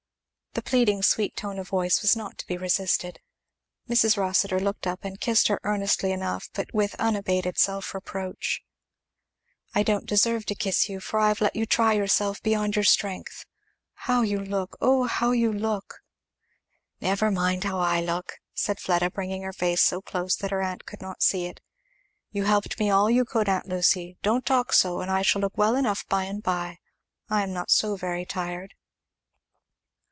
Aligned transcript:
The 0.53 0.61
pleading 0.61 1.01
sweet 1.01 1.37
tone 1.37 1.57
of 1.59 1.69
voice 1.69 2.01
was 2.01 2.13
not 2.13 2.37
to 2.37 2.45
be 2.45 2.57
resisted. 2.57 3.21
Mrs. 3.89 4.17
Rossitur 4.17 4.59
looked 4.59 4.85
up 4.85 5.05
and 5.05 5.17
kissed 5.19 5.47
her 5.47 5.61
earnestly 5.63 6.11
enough 6.11 6.49
but 6.51 6.73
with 6.73 6.93
unabated 6.95 7.57
self 7.57 7.93
reproach. 7.95 8.61
"I 9.73 9.81
don't 9.81 10.05
deserve 10.05 10.45
to 10.47 10.55
kiss 10.55 10.89
you, 10.89 10.99
for 10.99 11.21
I 11.21 11.29
have 11.29 11.39
let 11.39 11.55
you 11.55 11.65
try 11.65 11.93
yourself 11.93 12.41
beyond 12.43 12.75
your 12.75 12.83
strength. 12.83 13.45
How 13.93 14.23
you 14.23 14.39
look! 14.41 14.75
Oh 14.81 15.05
how 15.05 15.31
you 15.31 15.53
look!" 15.53 16.01
"Never 16.99 17.31
mind 17.31 17.63
how 17.63 17.79
I 17.79 18.01
look," 18.01 18.33
said 18.53 18.77
Fleda 18.81 19.09
bringing 19.09 19.43
her 19.43 19.53
face 19.53 19.81
so 19.81 20.01
close 20.01 20.35
that 20.35 20.51
her 20.51 20.61
aunt 20.61 20.85
could 20.85 20.99
not 21.01 21.23
see 21.23 21.45
it. 21.45 21.61
"You 22.33 22.43
helped 22.43 22.77
me 22.77 22.89
all 22.89 23.09
you 23.09 23.23
could, 23.23 23.47
aunt 23.47 23.69
Lucy 23.69 24.17
don't 24.21 24.45
talk 24.45 24.73
so 24.73 24.99
and 24.99 25.09
I 25.09 25.21
shall 25.21 25.39
look 25.41 25.57
well 25.57 25.77
enough 25.77 26.05
by 26.09 26.25
and 26.25 26.43
by. 26.43 26.79
I 27.29 27.41
am 27.41 27.53
not 27.53 27.71
so 27.71 27.95
very 27.95 28.25
tired." 28.25 28.73